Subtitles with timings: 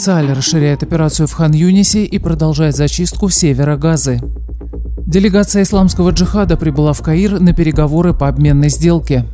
[0.00, 4.18] Цаль расширяет операцию в Хан-Юнисе и продолжает зачистку севера Газы.
[4.96, 9.26] Делегация исламского джихада прибыла в Каир на переговоры по обменной сделке.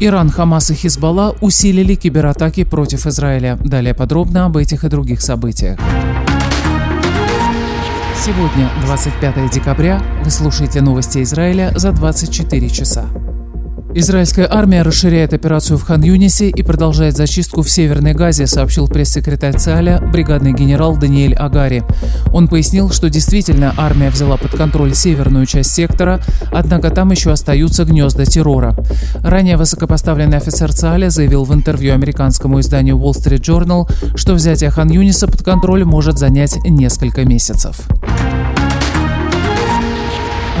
[0.00, 3.58] Иран, Хамас и Хизбалла усилили кибератаки против Израиля.
[3.64, 5.78] Далее подробно об этих и других событиях.
[8.22, 13.06] Сегодня, 25 декабря, вы слушаете новости Израиля за 24 часа.
[13.94, 20.00] Израильская армия расширяет операцию в Хан-Юнисе и продолжает зачистку в Северной Газе, сообщил пресс-секретарь ЦАЛЯ,
[20.10, 21.82] бригадный генерал Даниэль Агари.
[22.32, 27.84] Он пояснил, что действительно армия взяла под контроль северную часть сектора, однако там еще остаются
[27.84, 28.74] гнезда террора.
[29.22, 35.26] Ранее высокопоставленный офицер ЦАЛЯ заявил в интервью американскому изданию Wall Street Journal, что взятие Хан-Юниса
[35.26, 37.86] под контроль может занять несколько месяцев.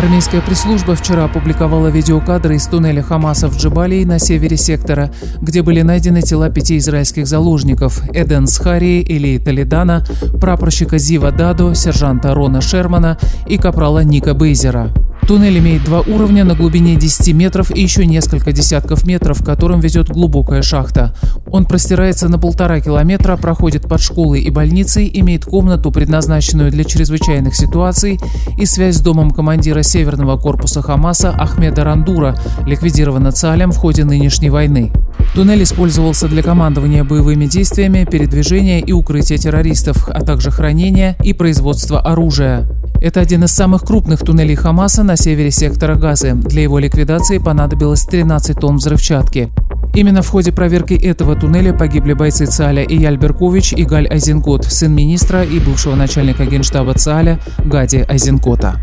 [0.02, 5.82] Армейская пресс-служба вчера опубликовала видеокадры из туннеля Хамаса в Джабалии на севере сектора, где были
[5.82, 10.04] найдены тела пяти израильских заложников– Эден Схари, Или Толедана,
[10.40, 14.90] прапорщика Зива Дадо, сержанта Рона Шермана и капрала Ника Бейзера.
[15.26, 19.80] Туннель имеет два уровня на глубине 10 метров и еще несколько десятков метров, к которым
[19.80, 21.14] ведет глубокая шахта.
[21.46, 27.54] Он простирается на полтора километра, проходит под школой и больницей, имеет комнату, предназначенную для чрезвычайных
[27.54, 28.18] ситуаций,
[28.58, 32.36] и связь с домом командира Северного корпуса Хамаса Ахмеда Рандура,
[32.66, 34.92] ликвидирована Цалем в ходе нынешней войны.
[35.34, 42.00] Туннель использовался для командования боевыми действиями, передвижения и укрытия террористов, а также хранения и производства
[42.00, 42.68] оружия.
[43.02, 46.34] Это один из самых крупных туннелей Хамаса на севере сектора Газы.
[46.34, 49.50] Для его ликвидации понадобилось 13 тонн взрывчатки.
[49.92, 54.94] Именно в ходе проверки этого туннеля погибли бойцы ЦАЛЯ Ияль Беркович и Галь Айзенкот, сын
[54.94, 58.76] министра и бывшего начальника генштаба ЦАЛЯ Гади Айзенкота.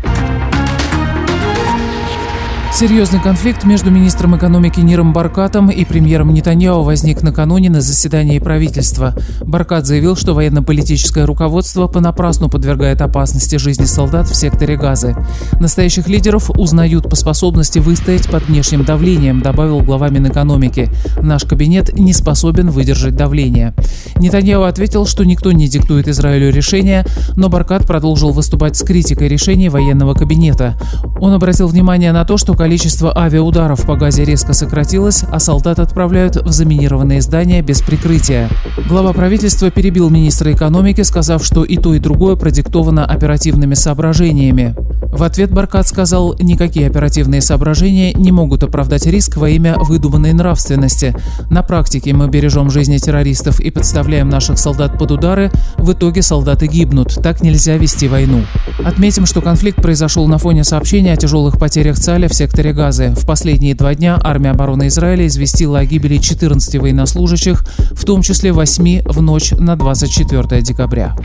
[2.72, 9.14] Серьезный конфликт между министром экономики Ниром Баркатом и премьером Нетаньяо возник накануне на заседании правительства.
[9.42, 15.16] Баркат заявил, что военно-политическое руководство понапрасну подвергает опасности жизни солдат в секторе Газы.
[15.58, 20.88] Настоящих лидеров узнают по способности выстоять под внешним давлением, добавил глава Минэкономики.
[21.20, 23.74] Наш кабинет не способен выдержать давление.
[24.16, 27.04] Нетаньяо ответил, что никто не диктует Израилю решения,
[27.36, 30.80] но Баркат продолжил выступать с критикой решений военного кабинета.
[31.20, 36.36] Он обратил внимание на то, что количество авиаударов по Газе резко сократилось, а солдат отправляют
[36.36, 38.50] в заминированные здания без прикрытия.
[38.86, 44.74] Глава правительства перебил министра экономики, сказав, что и то, и другое продиктовано оперативными соображениями.
[45.12, 51.14] В ответ Баркат сказал, никакие оперативные соображения не могут оправдать риск во имя выдуманной нравственности.
[51.50, 56.66] На практике мы бережем жизни террористов и подставляем наших солдат под удары, в итоге солдаты
[56.66, 57.18] гибнут.
[57.22, 58.44] Так нельзя вести войну.
[58.84, 63.14] Отметим, что конфликт произошел на фоне сообщения о тяжелых потерях ЦАЛЯ в секторе Газы.
[63.16, 68.52] В последние два дня армия обороны Израиля известила о гибели 14 военнослужащих, в том числе
[68.52, 71.16] 8 в ночь на 24 декабря.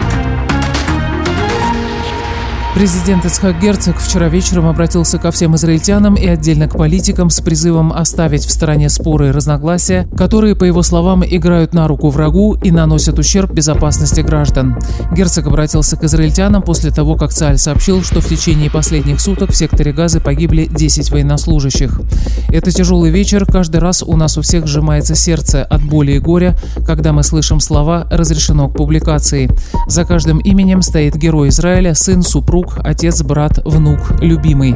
[2.75, 7.93] Президент Ицхак Герцог вчера вечером обратился ко всем израильтянам и отдельно к политикам с призывом
[7.93, 12.71] оставить в стороне споры и разногласия, которые, по его словам, играют на руку врагу и
[12.71, 14.77] наносят ущерб безопасности граждан.
[15.13, 19.55] Герцог обратился к израильтянам после того, как ЦАЛЬ сообщил, что в течение последних суток в
[19.55, 22.01] секторе Газы погибли 10 военнослужащих.
[22.49, 26.57] Это тяжелый вечер, каждый раз у нас у всех сжимается сердце от боли и горя,
[26.85, 29.49] когда мы слышим слова «разрешено к публикации».
[29.87, 34.75] За каждым именем стоит герой Израиля, сын, супруг, друг, отец, брат, внук, любимый.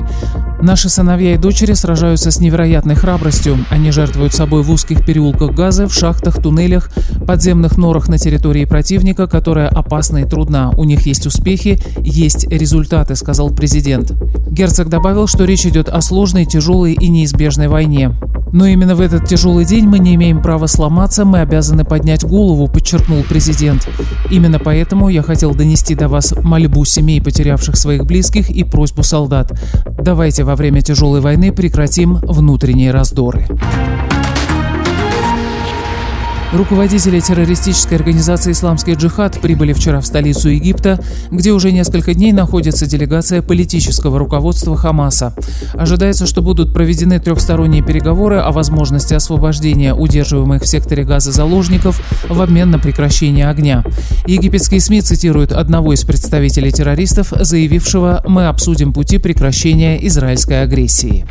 [0.62, 3.58] Наши сыновья и дочери сражаются с невероятной храбростью.
[3.70, 6.92] Они жертвуют собой в узких переулках Газы, в шахтах, туннелях,
[7.26, 10.72] подземных норах на территории противника, которая опасна и трудна.
[10.78, 14.12] У них есть успехи, есть результаты, сказал президент.
[14.52, 18.12] Герцог добавил, что речь идет о сложной, тяжелой и неизбежной войне.
[18.52, 22.68] Но именно в этот тяжелый день мы не имеем права сломаться, мы обязаны поднять голову,
[22.68, 23.88] подчеркнул президент.
[24.30, 29.52] Именно поэтому я хотел донести до вас мольбу семей, потерявших своих близких, и просьбу солдат.
[30.02, 33.48] Давайте во время тяжелой войны прекратим внутренние раздоры.
[36.52, 41.00] Руководители террористической организации «Исламский джихад» прибыли вчера в столицу Египта,
[41.30, 45.36] где уже несколько дней находится делегация политического руководства Хамаса.
[45.76, 52.42] Ожидается, что будут проведены трехсторонние переговоры о возможности освобождения удерживаемых в секторе газа заложников в
[52.42, 53.84] обмен на прекращение огня.
[54.26, 61.28] Египетские СМИ цитируют одного из представителей террористов, заявившего «Мы обсудим пути прекращения израильской агрессии».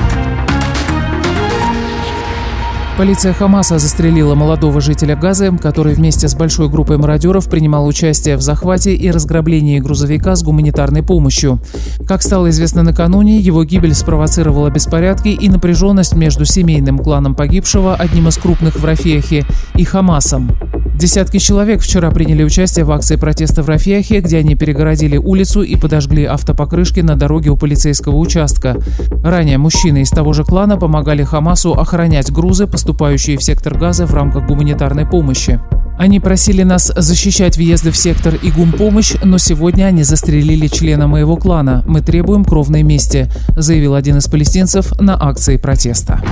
[2.98, 8.40] Полиция Хамаса застрелила молодого жителя Газы, который вместе с большой группой мародеров принимал участие в
[8.40, 11.60] захвате и разграблении грузовика с гуманитарной помощью.
[12.08, 18.26] Как стало известно накануне, его гибель спровоцировала беспорядки и напряженность между семейным кланом погибшего, одним
[18.26, 19.46] из крупных в Рафехе,
[19.76, 20.50] и Хамасом.
[20.98, 25.76] Десятки человек вчера приняли участие в акции протеста в Рафиахе, где они перегородили улицу и
[25.76, 28.76] подожгли автопокрышки на дороге у полицейского участка.
[29.22, 34.14] Ранее мужчины из того же клана помогали Хамасу охранять грузы, поступающие в сектор газа в
[34.14, 35.60] рамках гуманитарной помощи.
[35.98, 41.36] Они просили нас защищать въезды в сектор и гумпомощь, но сегодня они застрелили члена моего
[41.36, 41.84] клана.
[41.86, 46.22] Мы требуем кровной мести, заявил один из палестинцев на акции протеста.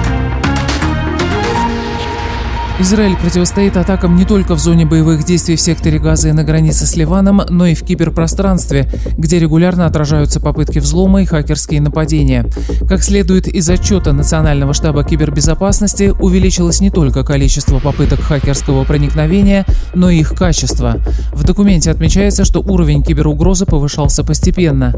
[2.78, 6.84] Израиль противостоит атакам не только в зоне боевых действий в секторе Газа и на границе
[6.84, 8.86] с Ливаном, но и в киберпространстве,
[9.16, 12.44] где регулярно отражаются попытки взлома и хакерские нападения.
[12.86, 19.64] Как следует из отчета Национального штаба кибербезопасности, увеличилось не только количество попыток хакерского проникновения,
[19.94, 20.96] но и их качество.
[21.32, 24.94] В документе отмечается, что уровень киберугрозы повышался постепенно.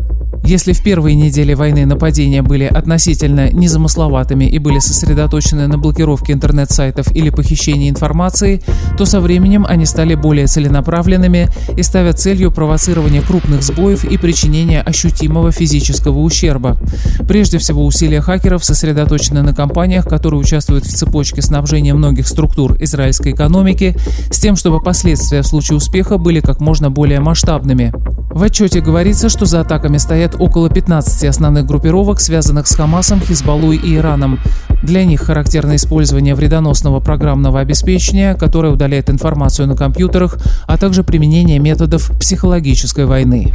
[0.49, 7.15] Если в первые недели войны нападения были относительно незамысловатыми и были сосредоточены на блокировке интернет-сайтов
[7.15, 8.63] или похищении информации,
[8.97, 14.81] то со временем они стали более целенаправленными и ставят целью провоцирование крупных сбоев и причинения
[14.81, 16.79] ощутимого физического ущерба.
[17.29, 23.33] Прежде всего, усилия хакеров сосредоточены на компаниях, которые участвуют в цепочке снабжения многих структур израильской
[23.33, 23.99] экономики,
[24.31, 27.93] с тем, чтобы последствия в случае успеха были как можно более масштабными.
[28.39, 33.79] В отчете говорится, что за атаками стоят около 15 основных группировок, связанных с Хамасом, Хизбаллой
[33.79, 34.39] и Ираном.
[34.81, 40.39] Для них характерно использование вредоносного программного обеспечения, которое удаляет информацию на компьютерах,
[40.69, 43.53] а также применение методов психологической войны.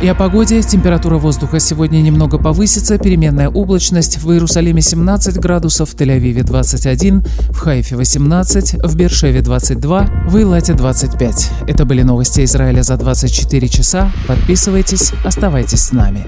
[0.00, 0.62] И о погоде.
[0.62, 2.98] Температура воздуха сегодня немного повысится.
[2.98, 4.18] Переменная облачность.
[4.18, 10.74] В Иерусалиме 17 градусов, в Тель-Авиве 21, в Хайфе 18, в Бершеве 22, в Илате
[10.74, 11.50] 25.
[11.66, 14.12] Это были новости Израиля за 24 часа.
[14.28, 16.24] Подписывайтесь, оставайтесь с нами.